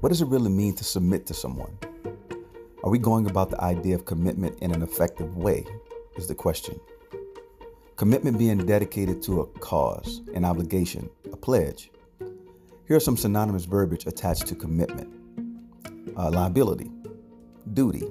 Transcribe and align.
What 0.00 0.10
does 0.10 0.22
it 0.22 0.28
really 0.28 0.48
mean 0.48 0.76
to 0.76 0.84
submit 0.84 1.26
to 1.26 1.34
someone? 1.34 1.76
Are 2.84 2.90
we 2.90 3.00
going 3.00 3.28
about 3.28 3.50
the 3.50 3.60
idea 3.60 3.96
of 3.96 4.04
commitment 4.04 4.56
in 4.60 4.70
an 4.70 4.80
effective 4.80 5.36
way? 5.36 5.66
Is 6.16 6.28
the 6.28 6.36
question. 6.36 6.78
Commitment 7.96 8.38
being 8.38 8.58
dedicated 8.58 9.20
to 9.22 9.40
a 9.40 9.46
cause, 9.58 10.22
an 10.34 10.44
obligation, 10.44 11.10
a 11.32 11.36
pledge. 11.36 11.90
Here 12.86 12.96
are 12.96 13.00
some 13.00 13.16
synonymous 13.16 13.64
verbiage 13.64 14.06
attached 14.06 14.46
to 14.46 14.54
commitment 14.54 15.12
uh, 16.16 16.30
liability, 16.30 16.92
duty, 17.74 18.04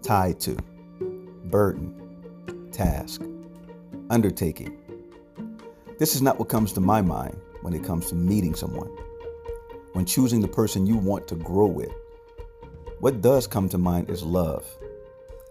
tied 0.00 0.40
to, 0.40 0.56
burden, 1.50 2.68
task, 2.72 3.20
undertaking. 4.08 4.78
This 5.98 6.14
is 6.14 6.22
not 6.22 6.38
what 6.38 6.48
comes 6.48 6.72
to 6.72 6.80
my 6.80 7.02
mind 7.02 7.38
when 7.60 7.74
it 7.74 7.84
comes 7.84 8.06
to 8.08 8.14
meeting 8.14 8.54
someone. 8.54 8.90
When 9.94 10.04
choosing 10.04 10.40
the 10.40 10.48
person 10.48 10.86
you 10.86 10.96
want 10.96 11.28
to 11.28 11.36
grow 11.36 11.66
with, 11.66 11.92
what 12.98 13.22
does 13.22 13.46
come 13.46 13.68
to 13.68 13.78
mind 13.78 14.10
is 14.10 14.24
love, 14.24 14.66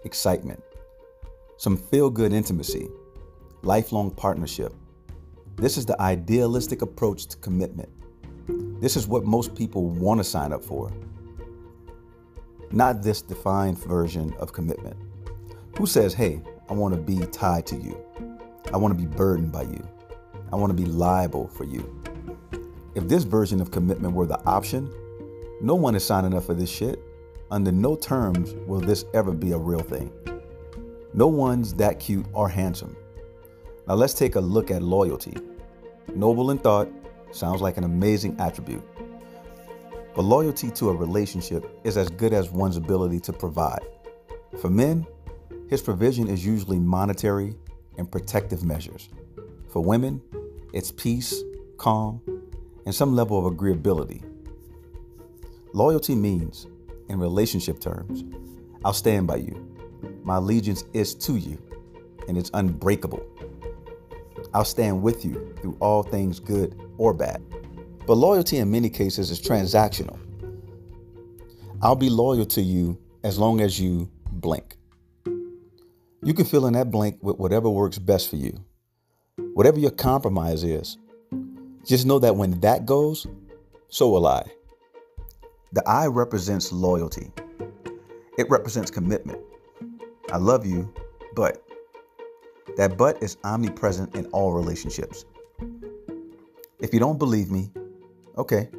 excitement, 0.03 0.61
some 1.55 1.77
feel 1.77 2.09
good 2.09 2.33
intimacy, 2.33 2.89
lifelong 3.61 4.11
partnership. 4.11 4.73
This 5.55 5.77
is 5.77 5.85
the 5.85 5.99
idealistic 6.01 6.81
approach 6.81 7.27
to 7.27 7.37
commitment. 7.37 7.87
This 8.81 8.97
is 8.97 9.07
what 9.07 9.23
most 9.23 9.55
people 9.55 9.85
want 9.85 10.19
to 10.19 10.25
sign 10.25 10.51
up 10.51 10.61
for. 10.61 10.91
Not 12.69 13.01
this 13.01 13.21
defined 13.21 13.77
version 13.77 14.33
of 14.39 14.51
commitment. 14.51 14.97
Who 15.77 15.85
says, 15.85 16.13
hey, 16.13 16.41
I 16.69 16.73
want 16.73 16.93
to 16.93 16.99
be 16.99 17.25
tied 17.27 17.65
to 17.67 17.77
you? 17.77 17.97
I 18.73 18.75
want 18.75 18.93
to 18.93 19.01
be 19.01 19.07
burdened 19.07 19.53
by 19.53 19.61
you. 19.61 19.87
I 20.51 20.57
want 20.57 20.75
to 20.75 20.83
be 20.83 20.89
liable 20.89 21.47
for 21.47 21.63
you. 21.63 22.03
If 22.95 23.07
this 23.07 23.23
version 23.23 23.59
of 23.59 23.71
commitment 23.71 24.13
were 24.13 24.27
the 24.27 24.39
option, 24.45 24.91
no 25.61 25.73
one 25.73 25.95
is 25.95 26.05
signing 26.05 26.35
up 26.35 26.43
for 26.43 26.53
this 26.53 26.69
shit. 26.69 26.99
Under 27.49 27.71
no 27.71 27.95
terms 27.95 28.53
will 28.67 28.79
this 28.79 29.05
ever 29.13 29.31
be 29.31 29.51
a 29.51 29.57
real 29.57 29.79
thing. 29.79 30.11
No 31.13 31.27
one's 31.27 31.73
that 31.75 31.99
cute 31.99 32.25
or 32.33 32.49
handsome. 32.49 32.95
Now 33.87 33.95
let's 33.95 34.13
take 34.13 34.35
a 34.35 34.39
look 34.39 34.71
at 34.71 34.83
loyalty. 34.83 35.35
Noble 36.13 36.51
in 36.51 36.59
thought, 36.59 36.87
sounds 37.31 37.61
like 37.61 37.77
an 37.77 37.83
amazing 37.83 38.39
attribute. 38.39 38.83
But 40.15 40.23
loyalty 40.23 40.69
to 40.71 40.89
a 40.89 40.95
relationship 40.95 41.65
is 41.83 41.97
as 41.97 42.09
good 42.09 42.33
as 42.33 42.51
one's 42.51 42.77
ability 42.77 43.19
to 43.21 43.33
provide. 43.33 43.81
For 44.61 44.69
men, 44.69 45.07
his 45.67 45.81
provision 45.81 46.27
is 46.27 46.45
usually 46.45 46.79
monetary 46.79 47.55
and 47.97 48.11
protective 48.11 48.63
measures. 48.63 49.09
For 49.69 49.83
women, 49.83 50.21
it's 50.73 50.91
peace, 50.91 51.43
calm, 51.77 52.21
and 52.85 52.93
some 52.93 53.15
level 53.15 53.45
of 53.45 53.53
agreeability. 53.53 54.23
Loyalty 55.73 56.15
means, 56.15 56.67
in 57.09 57.19
relationship 57.19 57.79
terms, 57.79 58.23
I'll 58.85 58.93
stand 58.93 59.27
by 59.27 59.37
you. 59.37 59.75
My 60.23 60.37
allegiance 60.37 60.83
is 60.93 61.15
to 61.15 61.33
you, 61.33 61.57
and 62.27 62.37
it's 62.37 62.51
unbreakable. 62.53 63.25
I'll 64.53 64.65
stand 64.65 65.01
with 65.01 65.25
you 65.25 65.55
through 65.61 65.77
all 65.79 66.03
things 66.03 66.39
good 66.39 66.79
or 66.97 67.13
bad. 67.13 67.41
But 68.05 68.15
loyalty 68.15 68.57
in 68.57 68.69
many 68.69 68.89
cases 68.89 69.31
is 69.31 69.41
transactional. 69.41 70.19
I'll 71.81 71.95
be 71.95 72.09
loyal 72.09 72.45
to 72.47 72.61
you 72.61 72.97
as 73.23 73.39
long 73.39 73.61
as 73.61 73.79
you 73.79 74.09
blink. 74.31 74.77
You 76.21 76.33
can 76.33 76.45
fill 76.45 76.67
in 76.67 76.73
that 76.73 76.91
blank 76.91 77.17
with 77.21 77.37
whatever 77.37 77.69
works 77.69 77.97
best 77.97 78.29
for 78.29 78.35
you. 78.35 78.63
Whatever 79.53 79.79
your 79.79 79.91
compromise 79.91 80.63
is, 80.63 80.97
just 81.85 82.05
know 82.05 82.19
that 82.19 82.35
when 82.35 82.59
that 82.61 82.85
goes, 82.85 83.27
so 83.89 84.09
will 84.09 84.27
I. 84.27 84.43
The 85.73 85.87
I 85.87 86.07
represents 86.07 86.71
loyalty. 86.71 87.31
It 88.37 88.49
represents 88.49 88.89
commitment. 88.89 89.39
I 90.31 90.37
love 90.37 90.65
you, 90.65 90.91
but 91.35 91.63
that 92.77 92.97
but 92.97 93.21
is 93.21 93.37
omnipresent 93.43 94.15
in 94.15 94.25
all 94.27 94.53
relationships. 94.53 95.25
If 96.79 96.93
you 96.93 96.99
don't 96.99 97.19
believe 97.19 97.51
me, 97.51 97.71
okay. 98.37 98.69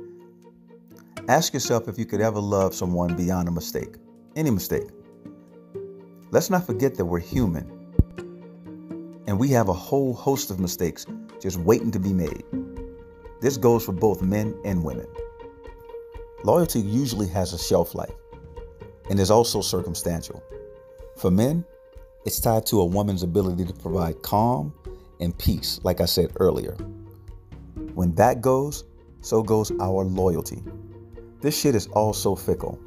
Ask 1.29 1.55
yourself 1.55 1.89
if 1.89 1.99
you 1.99 2.05
could 2.05 2.21
ever 2.21 2.41
love 2.41 2.75
someone 2.75 3.17
beyond 3.17 3.49
a 3.49 3.51
mistake, 3.51 3.95
any 4.37 4.51
mistake. 4.51 4.89
Let's 6.31 6.51
not 6.51 6.67
forget 6.67 6.97
that 6.97 7.05
we're 7.05 7.21
human 7.21 7.71
and 9.27 9.39
we 9.39 9.49
have 9.49 9.69
a 9.69 9.73
whole 9.73 10.13
host 10.13 10.51
of 10.51 10.61
mistakes 10.61 11.07
just 11.41 11.59
waiting 11.59 11.91
to 11.93 11.99
be 11.99 12.13
made. 12.13 12.45
This 13.45 13.59
goes 13.59 13.85
for 13.85 13.93
both 13.93 14.23
men 14.23 14.59
and 14.65 14.83
women. 14.83 15.07
Loyalty 16.45 16.81
usually 16.81 17.29
has 17.29 17.53
a 17.53 17.59
shelf 17.59 17.95
life 17.95 18.15
and 19.11 19.21
is 19.21 19.31
also 19.31 19.61
circumstantial. 19.61 20.43
For 21.19 21.31
men, 21.31 21.63
it's 22.25 22.41
tied 22.41 22.65
to 22.69 22.81
a 22.81 22.87
woman's 22.87 23.23
ability 23.23 23.67
to 23.67 23.75
provide 23.75 24.23
calm 24.23 24.73
and 25.21 25.37
peace, 25.37 25.79
like 25.83 26.01
I 26.01 26.07
said 26.07 26.33
earlier. 26.41 26.73
When 27.93 28.15
that 28.15 28.41
goes, 28.41 28.85
so 29.21 29.43
goes 29.43 29.71
our 29.79 30.05
loyalty. 30.05 30.63
This 31.43 31.61
shit 31.61 31.75
is 31.75 31.87
all 31.89 32.15
so 32.15 32.35
fickle, 32.35 32.81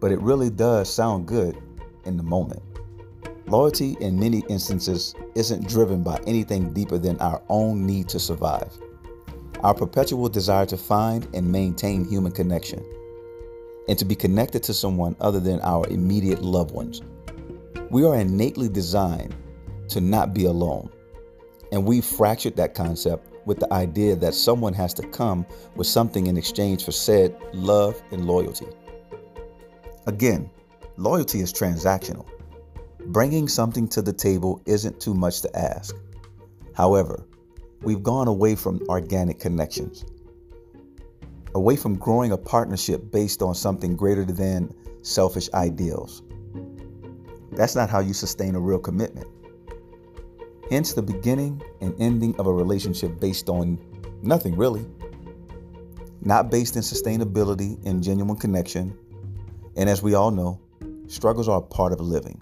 but 0.00 0.12
it 0.12 0.20
really 0.20 0.50
does 0.50 0.92
sound 0.92 1.26
good 1.26 1.56
in 2.04 2.18
the 2.18 2.22
moment. 2.22 2.60
Loyalty, 3.46 3.96
in 4.00 4.20
many 4.20 4.42
instances, 4.50 5.14
isn't 5.34 5.66
driven 5.66 6.02
by 6.02 6.20
anything 6.26 6.74
deeper 6.74 6.98
than 6.98 7.18
our 7.20 7.40
own 7.48 7.86
need 7.86 8.10
to 8.10 8.18
survive, 8.18 8.78
our 9.62 9.74
perpetual 9.74 10.28
desire 10.28 10.66
to 10.66 10.76
find 10.76 11.28
and 11.34 11.50
maintain 11.50 12.04
human 12.04 12.32
connection, 12.32 12.84
and 13.88 13.98
to 13.98 14.04
be 14.04 14.14
connected 14.14 14.62
to 14.64 14.74
someone 14.74 15.16
other 15.20 15.40
than 15.40 15.60
our 15.60 15.86
immediate 15.88 16.42
loved 16.42 16.72
ones. 16.72 17.02
We 17.90 18.04
are 18.04 18.16
innately 18.16 18.68
designed 18.68 19.34
to 19.88 20.00
not 20.00 20.34
be 20.34 20.46
alone, 20.46 20.90
and 21.70 21.84
we 21.84 22.00
fractured 22.00 22.56
that 22.56 22.74
concept 22.74 23.28
with 23.44 23.58
the 23.58 23.72
idea 23.72 24.16
that 24.16 24.34
someone 24.34 24.74
has 24.74 24.94
to 24.94 25.06
come 25.08 25.44
with 25.74 25.86
something 25.86 26.26
in 26.26 26.36
exchange 26.36 26.84
for 26.84 26.92
said 26.92 27.36
love 27.52 28.00
and 28.10 28.26
loyalty. 28.26 28.66
Again, 30.06 30.50
Loyalty 30.98 31.40
is 31.40 31.52
transactional. 31.52 32.26
Bringing 33.06 33.48
something 33.48 33.88
to 33.88 34.02
the 34.02 34.12
table 34.12 34.60
isn't 34.66 35.00
too 35.00 35.14
much 35.14 35.40
to 35.40 35.58
ask. 35.58 35.96
However, 36.74 37.24
we've 37.82 38.02
gone 38.02 38.28
away 38.28 38.54
from 38.54 38.80
organic 38.88 39.38
connections, 39.38 40.04
away 41.54 41.76
from 41.76 41.96
growing 41.96 42.32
a 42.32 42.38
partnership 42.38 43.10
based 43.10 43.42
on 43.42 43.54
something 43.54 43.96
greater 43.96 44.24
than 44.24 44.72
selfish 45.02 45.48
ideals. 45.54 46.22
That's 47.52 47.74
not 47.74 47.90
how 47.90 48.00
you 48.00 48.14
sustain 48.14 48.54
a 48.54 48.60
real 48.60 48.78
commitment. 48.78 49.26
Hence, 50.70 50.94
the 50.94 51.02
beginning 51.02 51.62
and 51.80 51.94
ending 52.00 52.34
of 52.36 52.46
a 52.46 52.52
relationship 52.52 53.20
based 53.20 53.48
on 53.48 53.78
nothing 54.22 54.56
really. 54.56 54.86
Not 56.22 56.50
based 56.50 56.76
in 56.76 56.82
sustainability 56.82 57.84
and 57.84 58.02
genuine 58.02 58.36
connection. 58.36 58.96
And 59.76 59.88
as 59.88 60.02
we 60.02 60.14
all 60.14 60.30
know, 60.30 60.60
Struggles 61.12 61.46
are 61.46 61.58
a 61.58 61.62
part 61.62 61.92
of 61.92 62.00
living. 62.00 62.40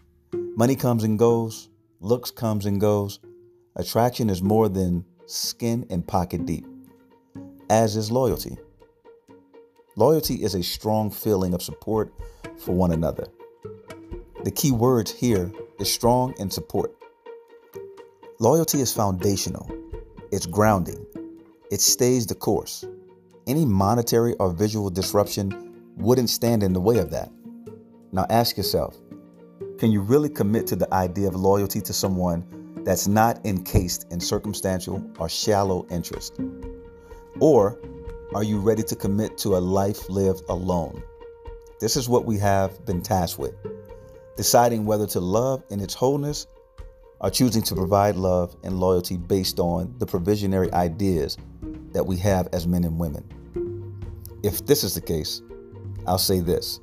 Money 0.56 0.76
comes 0.76 1.02
and 1.02 1.18
goes, 1.18 1.70
looks 1.98 2.30
comes 2.30 2.66
and 2.66 2.80
goes. 2.80 3.18
Attraction 3.74 4.30
is 4.30 4.42
more 4.42 4.68
than 4.68 5.04
skin 5.30 5.86
and 5.90 6.06
pocket 6.06 6.44
deep, 6.44 6.66
as 7.68 7.96
is 7.96 8.10
loyalty. 8.10 8.58
Loyalty 9.94 10.42
is 10.42 10.54
a 10.54 10.62
strong 10.62 11.10
feeling 11.10 11.54
of 11.54 11.62
support 11.62 12.12
for 12.58 12.72
one 12.72 12.90
another. 12.90 13.28
The 14.42 14.50
key 14.50 14.72
words 14.72 15.12
here 15.12 15.52
is 15.78 15.92
strong 15.92 16.34
and 16.40 16.52
support. 16.52 16.96
Loyalty 18.40 18.80
is 18.80 18.92
foundational. 18.92 19.70
It's 20.32 20.46
grounding. 20.46 21.06
It 21.70 21.80
stays 21.80 22.26
the 22.26 22.34
course. 22.34 22.84
Any 23.46 23.64
monetary 23.64 24.34
or 24.34 24.52
visual 24.52 24.90
disruption 24.90 25.92
wouldn't 25.96 26.30
stand 26.30 26.62
in 26.62 26.72
the 26.72 26.80
way 26.80 26.98
of 26.98 27.10
that. 27.10 27.30
Now 28.12 28.26
ask 28.30 28.56
yourself 28.56 28.96
can 29.78 29.92
you 29.92 30.00
really 30.00 30.28
commit 30.28 30.66
to 30.68 30.76
the 30.76 30.92
idea 30.92 31.28
of 31.28 31.36
loyalty 31.36 31.80
to 31.82 31.92
someone 31.92 32.69
that's 32.84 33.06
not 33.06 33.44
encased 33.44 34.10
in 34.10 34.20
circumstantial 34.20 35.04
or 35.18 35.28
shallow 35.28 35.86
interest? 35.90 36.40
Or 37.38 37.78
are 38.34 38.44
you 38.44 38.58
ready 38.58 38.82
to 38.84 38.96
commit 38.96 39.38
to 39.38 39.56
a 39.56 39.58
life 39.58 40.08
lived 40.08 40.42
alone? 40.48 41.02
This 41.80 41.96
is 41.96 42.08
what 42.08 42.26
we 42.26 42.38
have 42.38 42.84
been 42.84 43.02
tasked 43.02 43.38
with 43.38 43.54
deciding 44.36 44.86
whether 44.86 45.06
to 45.06 45.20
love 45.20 45.62
in 45.68 45.80
its 45.80 45.92
wholeness 45.92 46.46
or 47.20 47.28
choosing 47.28 47.60
to 47.62 47.74
provide 47.74 48.16
love 48.16 48.56
and 48.64 48.80
loyalty 48.80 49.18
based 49.18 49.60
on 49.60 49.94
the 49.98 50.06
provisionary 50.06 50.72
ideas 50.72 51.36
that 51.92 52.06
we 52.06 52.16
have 52.16 52.48
as 52.54 52.66
men 52.66 52.84
and 52.84 52.98
women. 52.98 53.22
If 54.42 54.64
this 54.64 54.82
is 54.82 54.94
the 54.94 55.00
case, 55.02 55.42
I'll 56.06 56.16
say 56.16 56.40
this 56.40 56.80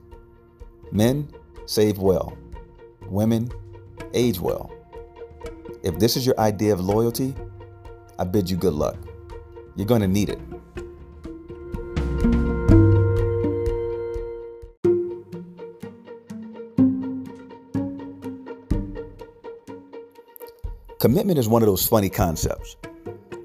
Men, 0.91 1.31
save 1.65 1.97
well. 1.97 2.37
Women, 3.07 3.49
age 4.13 4.39
well. 4.39 4.71
If 5.83 5.99
this 5.99 6.17
is 6.17 6.25
your 6.25 6.39
idea 6.39 6.73
of 6.73 6.79
loyalty, 6.79 7.35
I 8.19 8.23
bid 8.23 8.49
you 8.49 8.57
good 8.57 8.73
luck. 8.73 8.97
You're 9.75 9.87
going 9.87 10.01
to 10.01 10.07
need 10.07 10.29
it. 10.29 10.39
Commitment 20.99 21.37
is 21.37 21.47
one 21.47 21.61
of 21.61 21.67
those 21.67 21.87
funny 21.87 22.09
concepts. 22.09 22.75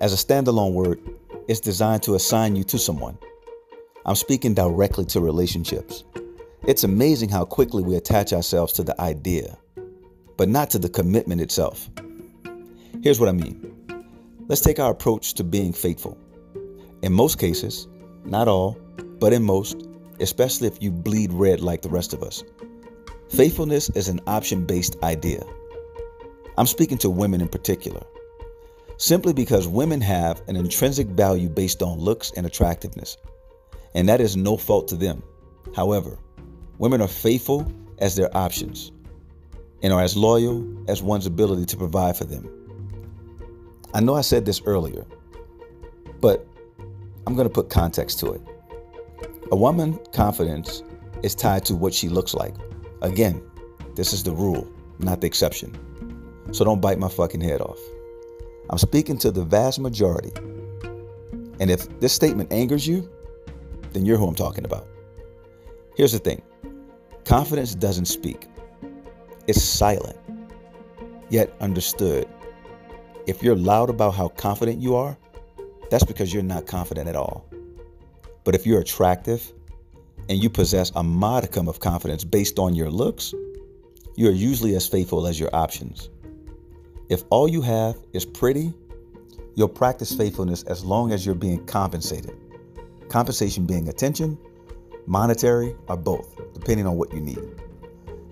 As 0.01 0.15
a 0.15 0.17
standalone 0.17 0.73
word, 0.73 1.01
it's 1.49 1.61
designed 1.61 2.03
to 2.05 2.15
assign 2.15 2.57
you 2.57 2.65
to 2.65 2.79
someone. 2.79 3.19
I'm 4.07 4.17
speaking 4.17 4.55
directly 4.55 5.05
to 5.07 5.21
relationships. 5.21 6.05
It's 6.67 6.83
amazing 6.83 7.29
how 7.29 7.45
quickly 7.45 7.83
we 7.83 7.95
attach 7.97 8.33
ourselves 8.33 8.73
to 8.75 8.83
the 8.83 8.99
idea, 9.01 9.59
but 10.39 10.49
not 10.49 10.71
to 10.71 10.79
the 10.79 10.89
commitment 10.89 11.43
itself. 11.43 11.91
Here's 13.03 13.19
what 13.19 13.29
I 13.29 13.33
mean 13.33 13.69
let's 14.49 14.61
take 14.61 14.79
our 14.79 14.93
approach 14.93 15.35
to 15.35 15.43
being 15.43 15.73
faithful. 15.73 16.17
In 17.03 17.13
most 17.13 17.37
cases, 17.37 17.89
not 18.25 18.47
all, 18.47 18.79
but 19.19 19.33
in 19.33 19.43
most, 19.43 19.89
especially 20.21 20.69
if 20.69 20.81
you 20.81 20.93
bleed 20.93 21.33
red 21.33 21.61
like 21.61 21.83
the 21.83 21.89
rest 21.89 22.13
of 22.15 22.23
us, 22.23 22.45
faithfulness 23.29 23.91
is 23.91 24.07
an 24.07 24.21
option 24.29 24.65
based 24.67 24.97
idea. 25.03 25.43
I'm 26.57 26.67
speaking 26.67 26.97
to 26.99 27.11
women 27.11 27.41
in 27.41 27.49
particular, 27.49 28.07
simply 28.99 29.33
because 29.33 29.67
women 29.67 30.01
have 30.01 30.41
an 30.47 30.55
intrinsic 30.55 31.09
value 31.09 31.49
based 31.49 31.83
on 31.83 31.99
looks 31.99 32.31
and 32.37 32.47
attractiveness, 32.47 33.17
and 33.97 34.09
that 34.09 34.21
is 34.21 34.37
no 34.37 34.57
fault 34.57 34.87
to 34.89 34.97
them. 34.97 35.25
However, 35.75 36.17
women 36.79 37.01
are 37.01 37.09
faithful 37.09 37.67
as 37.99 38.15
their 38.15 38.35
options 38.37 38.93
and 39.83 39.93
are 39.93 40.03
as 40.03 40.17
loyal 40.17 40.65
as 40.87 41.03
one's 41.03 41.27
ability 41.27 41.67
to 41.67 41.77
provide 41.77 42.17
for 42.17 42.27
them. 42.27 42.62
I 43.95 44.01
know 44.01 44.15
I 44.15 44.23
said 44.23 44.47
this 44.47 44.63
earlier, 44.65 45.05
but 46.21 46.47
I'm 47.27 47.35
going 47.35 47.47
to 47.47 47.53
put 47.53 47.69
context 47.69 48.19
to 48.21 48.33
it. 48.33 48.41
A 49.51 49.57
woman's 49.57 49.99
confidence 50.13 50.83
is 51.23 51.35
tied 51.35 51.65
to 51.67 51.77
what 51.77 51.93
she 51.93 52.09
looks 52.09 52.33
like. 52.33 52.55
Again, 53.03 53.43
this 53.95 54.15
is 54.15 54.23
the 54.23 54.33
rule, 54.33 54.67
not 54.99 55.21
the 55.21 55.27
exception. 55.27 55.77
So 56.53 56.65
don't 56.65 56.81
bite 56.81 56.99
my 56.99 57.09
fucking 57.09 57.43
head 57.43 57.61
off. 57.61 57.79
I'm 58.71 58.79
speaking 58.79 59.19
to 59.19 59.31
the 59.31 59.45
vast 59.45 59.79
majority. 59.79 60.33
And 61.61 61.71
if 61.71 62.01
this 62.01 62.15
statement 62.15 62.53
angers 62.53 62.87
you, 62.87 63.11
then 63.93 64.07
you're 64.07 64.17
who 64.17 64.27
I'm 64.27 64.35
talking 64.35 64.65
about. 64.65 64.89
Here's 65.97 66.13
the 66.13 66.19
thing 66.19 66.43
confidence 67.25 67.75
doesn't 67.75 68.07
speak, 68.07 68.49
it's 69.47 69.63
silent, 69.63 70.19
yet 71.29 71.53
understood. 71.61 72.27
If 73.25 73.41
you're 73.41 73.55
loud 73.55 73.89
about 73.89 74.15
how 74.15 74.29
confident 74.29 74.81
you 74.81 74.97
are, 74.97 75.17
that's 75.91 76.03
because 76.03 76.35
you're 76.35 76.43
not 76.43 76.67
confident 76.67 77.09
at 77.09 77.15
all. 77.15 77.47
But 78.43 78.57
if 78.57 78.67
you're 78.67 78.81
attractive 78.81 79.53
and 80.29 80.43
you 80.43 80.51
possess 80.51 80.91
a 80.97 81.05
modicum 81.05 81.69
of 81.69 81.79
confidence 81.79 82.25
based 82.25 82.59
on 82.59 82.75
your 82.75 82.91
looks, 82.91 83.33
you 84.17 84.29
are 84.29 84.33
usually 84.33 84.75
as 84.75 84.89
faithful 84.89 85.29
as 85.29 85.39
your 85.39 85.51
options. 85.55 86.11
If 87.09 87.23
all 87.31 87.47
you 87.47 87.61
have 87.61 87.97
is 88.13 88.25
pretty, 88.25 88.73
you'll 89.55 89.69
practice 89.69 90.13
faithfulness 90.15 90.65
as 90.65 90.85
long 90.85 91.13
as 91.13 91.25
you're 91.25 91.37
being 91.37 91.65
compensated. 91.67 92.37
Compensation 93.09 93.67
being 93.67 93.89
attention, 93.89 94.37
monetary, 95.07 95.77
or 95.87 95.97
both, 95.97 96.41
depending 96.55 96.89
on 96.89 96.97
what 96.97 97.13
you 97.13 97.21
need. 97.21 97.39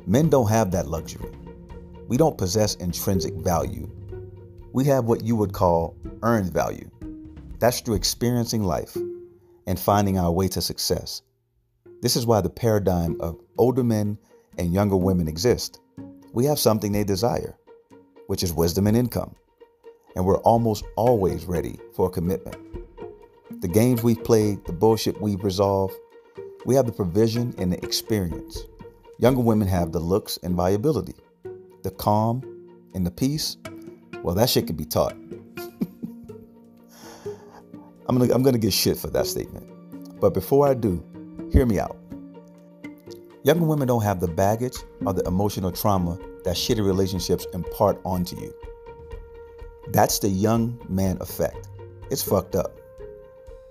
Men 0.06 0.28
don't 0.28 0.48
have 0.48 0.72
that 0.72 0.88
luxury. 0.88 1.30
We 2.08 2.16
don't 2.16 2.36
possess 2.36 2.74
intrinsic 2.76 3.34
value. 3.34 3.88
We 4.72 4.84
have 4.84 5.04
what 5.04 5.24
you 5.24 5.36
would 5.36 5.52
call 5.52 5.96
earned 6.22 6.52
value. 6.52 6.90
That's 7.58 7.80
through 7.80 7.96
experiencing 7.96 8.62
life 8.62 8.96
and 9.66 9.78
finding 9.78 10.18
our 10.18 10.30
way 10.30 10.48
to 10.48 10.60
success. 10.60 11.22
This 12.02 12.16
is 12.16 12.26
why 12.26 12.40
the 12.40 12.50
paradigm 12.50 13.20
of 13.20 13.40
older 13.58 13.84
men 13.84 14.18
and 14.58 14.72
younger 14.72 14.96
women 14.96 15.28
exist. 15.28 15.80
We 16.32 16.44
have 16.46 16.58
something 16.58 16.92
they 16.92 17.04
desire 17.04 17.56
which 18.30 18.44
is 18.44 18.52
wisdom 18.52 18.86
and 18.86 18.96
income. 18.96 19.34
And 20.14 20.24
we're 20.24 20.38
almost 20.42 20.84
always 20.94 21.46
ready 21.46 21.80
for 21.96 22.06
a 22.06 22.10
commitment. 22.10 22.56
The 23.60 23.66
games 23.66 24.04
we've 24.04 24.22
played, 24.22 24.64
the 24.66 24.72
bullshit 24.72 25.20
we've 25.20 25.42
resolved, 25.42 25.94
we 26.64 26.76
have 26.76 26.86
the 26.86 26.92
provision 26.92 27.52
and 27.58 27.72
the 27.72 27.84
experience. 27.84 28.56
Younger 29.18 29.40
women 29.40 29.66
have 29.66 29.90
the 29.90 29.98
looks 29.98 30.38
and 30.44 30.54
viability, 30.54 31.16
the 31.82 31.90
calm 31.90 32.40
and 32.94 33.04
the 33.04 33.10
peace. 33.10 33.56
Well, 34.22 34.34
that 34.34 34.50
shit 34.50 34.66
can 34.66 34.76
be 34.76 34.84
taught. 34.84 35.12
I'm 38.06 38.18
gonna, 38.18 38.32
I'm 38.34 38.42
gonna 38.42 38.58
get 38.58 38.72
shit 38.72 38.96
for 38.96 39.08
that 39.08 39.26
statement. 39.26 39.66
But 40.20 40.34
before 40.34 40.68
I 40.68 40.74
do, 40.74 41.02
hear 41.52 41.64
me 41.66 41.78
out. 41.78 41.96
Younger 43.42 43.64
women 43.64 43.88
don't 43.88 44.02
have 44.02 44.20
the 44.20 44.28
baggage 44.28 44.76
or 45.06 45.14
the 45.14 45.26
emotional 45.26 45.72
trauma 45.72 46.18
that 46.44 46.56
shitty 46.56 46.84
relationships 46.84 47.46
impart 47.54 47.98
onto 48.04 48.38
you. 48.38 48.54
That's 49.88 50.18
the 50.18 50.28
young 50.28 50.78
man 50.88 51.16
effect. 51.20 51.68
It's 52.10 52.22
fucked 52.22 52.54
up. 52.54 52.78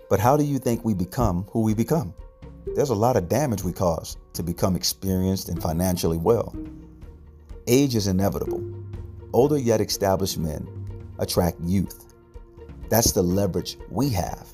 But 0.10 0.20
how 0.20 0.38
do 0.38 0.44
you 0.44 0.58
think 0.58 0.84
we 0.84 0.96
become 0.96 1.46
who 1.52 1.62
we 1.62 1.76
become? 1.76 2.14
There's 2.76 2.90
a 2.90 2.96
lot 2.96 3.16
of 3.16 3.30
damage 3.30 3.64
we 3.64 3.72
cause 3.72 4.18
to 4.34 4.44
become 4.44 4.76
experienced 4.76 5.50
and 5.50 5.62
financially 5.62 6.18
well. 6.18 6.56
Age 7.68 7.96
is 7.96 8.08
inevitable. 8.08 8.79
Older 9.34 9.58
yet 9.58 9.82
established 9.82 10.38
men 10.38 10.68
attract 11.20 11.60
youth. 11.62 12.14
That's 12.90 13.12
the 13.12 13.22
leverage 13.22 13.78
we 13.90 14.10
have. 14.10 14.48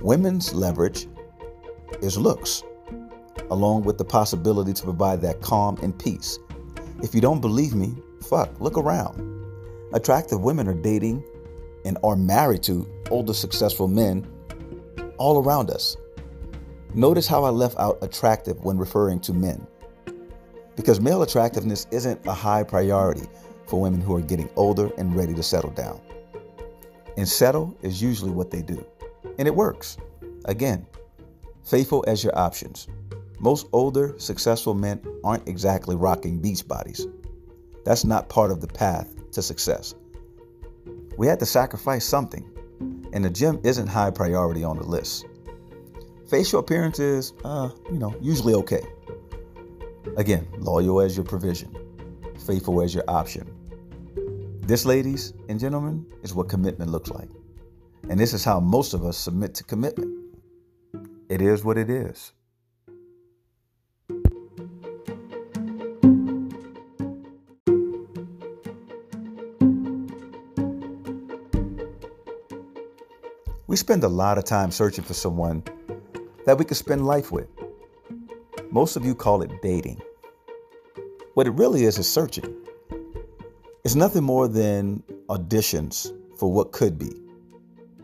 Women's 0.00 0.52
leverage 0.52 1.06
is 2.00 2.18
looks, 2.18 2.62
along 3.50 3.84
with 3.84 3.98
the 3.98 4.04
possibility 4.04 4.72
to 4.72 4.82
provide 4.82 5.20
that 5.22 5.40
calm 5.40 5.78
and 5.82 5.96
peace 5.96 6.38
if 7.02 7.16
you 7.16 7.20
don't 7.20 7.40
believe 7.40 7.74
me, 7.74 7.96
fuck, 8.22 8.48
look 8.60 8.78
around. 8.78 9.20
Attractive 9.92 10.40
women 10.40 10.68
are 10.68 10.74
dating 10.74 11.24
and 11.84 11.98
are 12.04 12.14
married 12.14 12.62
to 12.62 12.88
older 13.10 13.34
successful 13.34 13.88
men 13.88 14.24
all 15.18 15.42
around 15.42 15.68
us. 15.68 15.96
Notice 16.94 17.26
how 17.26 17.42
I 17.42 17.50
left 17.50 17.76
out 17.78 17.98
attractive 18.02 18.62
when 18.64 18.78
referring 18.78 19.18
to 19.20 19.32
men. 19.32 19.66
Because 20.76 21.00
male 21.00 21.22
attractiveness 21.22 21.88
isn't 21.90 22.24
a 22.26 22.32
high 22.32 22.62
priority 22.62 23.26
for 23.72 23.80
women 23.80 24.02
who 24.02 24.14
are 24.14 24.20
getting 24.20 24.50
older 24.54 24.90
and 24.98 25.16
ready 25.16 25.32
to 25.32 25.42
settle 25.42 25.70
down. 25.70 25.98
And 27.16 27.26
settle 27.26 27.74
is 27.80 28.02
usually 28.02 28.30
what 28.30 28.50
they 28.50 28.60
do. 28.60 28.84
And 29.38 29.48
it 29.48 29.54
works. 29.54 29.96
Again, 30.44 30.84
faithful 31.64 32.04
as 32.06 32.22
your 32.22 32.38
options. 32.38 32.86
Most 33.38 33.68
older, 33.72 34.14
successful 34.18 34.74
men 34.74 35.00
aren't 35.24 35.48
exactly 35.48 35.96
rocking 35.96 36.38
beach 36.38 36.68
bodies. 36.68 37.06
That's 37.82 38.04
not 38.04 38.28
part 38.28 38.50
of 38.50 38.60
the 38.60 38.66
path 38.66 39.08
to 39.30 39.40
success. 39.40 39.94
We 41.16 41.26
had 41.26 41.40
to 41.40 41.46
sacrifice 41.46 42.04
something, 42.04 42.44
and 43.14 43.24
the 43.24 43.30
gym 43.30 43.58
isn't 43.64 43.86
high 43.86 44.10
priority 44.10 44.64
on 44.64 44.76
the 44.76 44.84
list. 44.84 45.24
Facial 46.28 46.60
appearance 46.60 46.98
is, 46.98 47.32
uh, 47.42 47.70
you 47.90 47.98
know, 47.98 48.14
usually 48.20 48.52
okay. 48.52 48.82
Again, 50.18 50.46
loyal 50.58 51.00
as 51.00 51.16
your 51.16 51.24
provision, 51.24 51.74
faithful 52.46 52.82
as 52.82 52.94
your 52.94 53.04
option. 53.08 53.50
This, 54.64 54.84
ladies 54.84 55.34
and 55.48 55.58
gentlemen, 55.58 56.06
is 56.22 56.34
what 56.34 56.48
commitment 56.48 56.88
looks 56.88 57.10
like. 57.10 57.28
And 58.08 58.18
this 58.18 58.32
is 58.32 58.44
how 58.44 58.60
most 58.60 58.94
of 58.94 59.04
us 59.04 59.18
submit 59.18 59.54
to 59.56 59.64
commitment. 59.64 60.16
It 61.28 61.42
is 61.42 61.64
what 61.64 61.76
it 61.76 61.90
is. 61.90 62.32
We 73.66 73.76
spend 73.76 74.04
a 74.04 74.08
lot 74.08 74.38
of 74.38 74.44
time 74.44 74.70
searching 74.70 75.02
for 75.02 75.14
someone 75.14 75.64
that 76.46 76.56
we 76.56 76.64
could 76.64 76.76
spend 76.76 77.04
life 77.04 77.32
with. 77.32 77.48
Most 78.70 78.94
of 78.94 79.04
you 79.04 79.16
call 79.16 79.42
it 79.42 79.50
dating. 79.60 80.00
What 81.34 81.48
it 81.48 81.50
really 81.50 81.82
is 81.82 81.98
is 81.98 82.08
searching. 82.08 82.62
It's 83.84 83.96
nothing 83.96 84.22
more 84.22 84.46
than 84.46 85.02
auditions 85.28 86.12
for 86.38 86.52
what 86.52 86.70
could 86.70 86.96
be. 86.96 87.10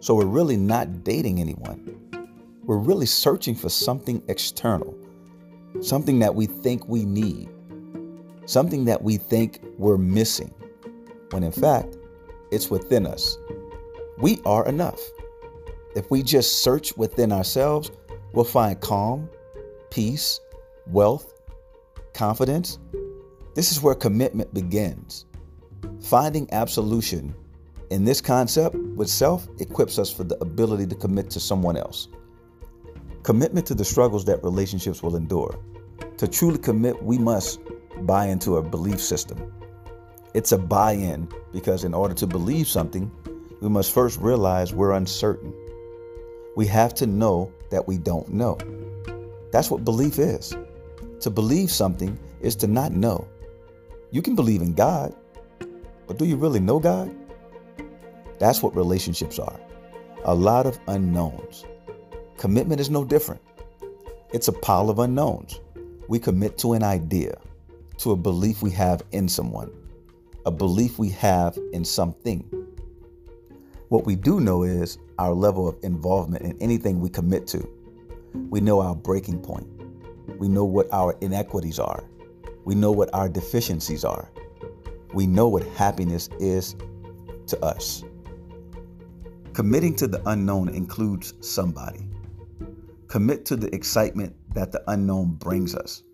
So 0.01 0.13
we're 0.17 0.27
really 0.27 0.57
not 0.57 1.05
dating 1.05 1.39
anyone. 1.41 1.95
We're 2.65 2.79
really 2.79 3.07
searching 3.07 3.55
for 3.55 3.69
something 3.69 4.21
external, 4.27 4.99
something 5.81 6.19
that 6.19 6.35
we 6.35 6.47
think 6.47 6.89
we 6.89 7.05
need, 7.05 7.49
something 8.45 8.87
that 8.87 9.03
we 9.03 9.19
think 9.19 9.61
we're 9.77 9.99
missing, 9.99 10.53
when 11.31 11.45
in 11.45 11.53
fact, 11.53 11.97
it's 12.51 12.71
within 12.71 13.07
us. 13.07 13.39
We 14.19 14.41
are 14.45 14.67
enough. 14.67 14.99
If 15.95 16.11
we 16.11 16.25
just 16.25 16.61
search 16.61 16.97
within 16.97 17.31
ourselves, 17.31 17.93
we'll 18.33 18.45
find 18.45 18.81
calm, 18.81 19.31
peace, 19.91 20.41
wealth, 20.89 21.33
confidence. 22.15 22.81
This 23.55 23.71
is 23.71 23.81
where 23.81 23.95
commitment 23.95 24.53
begins. 24.53 25.25
Finding 26.01 26.49
absolution 26.53 27.35
in 27.91 28.05
this 28.05 28.21
concept 28.21 28.75
with 28.75 29.09
self 29.09 29.49
equips 29.59 29.99
us 29.99 30.13
for 30.13 30.25
the 30.25 30.37
ability 30.41 30.87
to 30.87 30.95
commit 30.95 31.31
to 31.31 31.41
someone 31.41 31.77
else. 31.77 32.09
Commitment 33.23 33.67
to 33.67 33.75
the 33.75 33.85
struggles 33.85 34.25
that 34.27 34.43
relationships 34.43 35.03
will 35.03 35.17
endure. 35.17 35.59
To 36.19 36.29
truly 36.29 36.59
commit, 36.59 37.03
we 37.03 37.19
must 37.19 37.61
buy 38.03 38.27
into 38.27 38.57
a 38.57 38.63
belief 38.63 39.01
system. 39.01 39.53
It's 40.35 40.53
a 40.53 40.59
buy 40.59 40.93
in 40.93 41.29
because 41.53 41.85
in 41.85 41.95
order 41.95 42.15
to 42.15 42.27
believe 42.27 42.69
something, 42.69 43.11
we 43.61 43.69
must 43.69 43.93
first 43.93 44.21
realize 44.21 44.73
we're 44.73 44.93
uncertain. 44.93 45.53
We 46.57 46.67
have 46.67 46.95
to 46.95 47.07
know 47.07 47.53
that 47.71 47.87
we 47.87 47.99
don't 47.99 48.29
know. 48.29 48.59
That's 49.53 49.71
what 49.71 49.85
belief 49.85 50.19
is. 50.19 50.57
To 51.21 51.31
believe 51.31 51.71
something 51.71 52.19
is 52.41 52.55
to 52.57 52.67
not 52.67 52.93
know. 52.93 53.27
You 54.11 54.23
can 54.23 54.35
believe 54.35 54.63
in 54.63 54.75
God, 54.75 55.15
but 56.09 56.19
do 56.19 56.25
you 56.25 56.37
really 56.37 56.59
know 56.59 56.81
God? 56.81 57.15
That's 58.41 58.63
what 58.63 58.75
relationships 58.75 59.39
are 59.39 59.61
a 60.25 60.35
lot 60.35 60.67
of 60.67 60.79
unknowns. 60.89 61.65
Commitment 62.37 62.81
is 62.81 62.91
no 62.91 63.05
different. 63.05 63.41
It's 64.33 64.49
a 64.49 64.53
pile 64.53 64.91
of 64.91 64.99
unknowns. 64.99 65.61
We 66.09 66.19
commit 66.19 66.59
to 66.59 66.73
an 66.73 66.83
idea, 66.83 67.39
to 67.99 68.13
a 68.13 68.17
belief 68.17 68.63
we 68.63 68.71
have 68.73 69.03
in 69.13 69.29
someone, 69.29 69.71
a 70.45 70.51
belief 70.51 70.99
we 70.99 71.09
have 71.11 71.59
in 71.73 71.85
something. 71.85 72.45
What 73.89 74.05
we 74.05 74.17
do 74.17 74.41
know 74.41 74.65
is 74.65 74.99
our 75.19 75.33
level 75.33 75.69
of 75.69 75.79
involvement 75.83 76.45
in 76.45 76.61
anything 76.61 77.01
we 77.01 77.09
commit 77.09 77.47
to. 77.49 77.67
We 78.51 78.61
know 78.61 78.81
our 78.81 78.95
breaking 78.95 79.41
point. 79.41 79.67
We 80.39 80.49
know 80.49 80.65
what 80.65 80.93
our 80.93 81.17
inequities 81.21 81.79
are. 81.79 82.05
We 82.65 82.75
know 82.75 82.93
what 82.93 83.09
our 83.15 83.29
deficiencies 83.29 84.05
are. 84.05 84.31
We 85.19 85.27
know 85.27 85.49
what 85.49 85.67
happiness 85.71 86.29
is 86.39 86.77
to 87.49 87.59
us. 87.61 88.05
Committing 89.53 89.97
to 89.97 90.07
the 90.07 90.23
unknown 90.31 90.69
includes 90.69 91.35
somebody. 91.41 92.07
Commit 93.09 93.45
to 93.47 93.57
the 93.57 93.75
excitement 93.75 94.37
that 94.55 94.71
the 94.71 94.81
unknown 94.87 95.35
brings 95.35 95.75
us. 95.75 96.05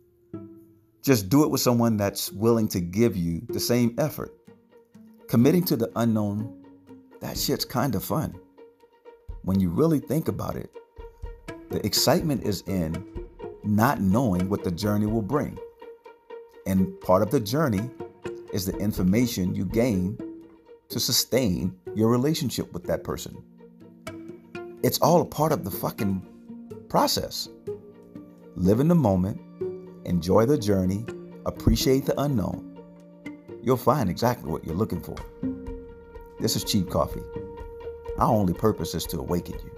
Just 1.03 1.29
do 1.29 1.45
it 1.45 1.51
with 1.51 1.61
someone 1.61 1.99
that's 1.99 2.33
willing 2.33 2.67
to 2.69 2.81
give 2.81 3.15
you 3.15 3.43
the 3.51 3.61
same 3.61 3.95
effort. 3.99 4.35
Committing 5.29 5.67
to 5.67 5.77
the 5.77 5.93
unknown, 5.97 6.65
that 7.21 7.37
shit's 7.37 7.67
kind 7.67 7.95
of 7.95 8.03
fun. 8.03 8.35
When 9.43 9.61
you 9.61 9.69
really 9.69 10.01
think 10.01 10.29
about 10.29 10.57
it, 10.57 10.71
the 11.69 11.85
excitement 11.85 12.43
is 12.43 12.63
in 12.69 13.27
not 13.65 14.01
knowing 14.01 14.49
what 14.49 14.65
the 14.65 14.71
journey 14.71 15.05
will 15.05 15.21
bring. 15.21 15.59
And 16.67 16.99
part 17.03 17.21
of 17.21 17.31
the 17.31 17.41
journey 17.41 17.91
is 18.55 18.65
the 18.65 18.77
information 18.79 19.53
you 19.53 19.65
gain 19.65 20.17
to 20.89 21.01
sustain 21.01 21.77
your 21.97 22.09
relationship 22.09 22.73
with 22.73 22.85
that 22.85 23.03
person. 23.03 23.37
It's 24.85 25.01
all 25.01 25.21
a 25.21 25.27
part 25.27 25.51
of 25.51 25.65
the 25.65 25.73
fucking 25.73 26.25
process. 26.89 27.49
Live 28.55 28.79
in 28.79 28.87
the 28.87 28.95
moment, 28.95 29.41
enjoy 30.05 30.47
the 30.47 30.57
journey, 30.57 31.05
appreciate 31.47 32.07
the 32.07 32.19
unknown. 32.21 32.79
You'll 33.61 33.77
find 33.77 34.09
exactly 34.09 34.53
what 34.53 34.65
you're 34.65 34.77
looking 34.77 35.01
for. 35.01 35.17
This 36.39 36.55
is 36.55 36.63
cheap 36.63 36.89
coffee. 36.89 37.25
Our 38.19 38.31
only 38.31 38.55
purpose 38.55 38.95
is 38.95 39.05
to 39.07 39.19
awaken 39.19 39.55
you. 39.65 39.74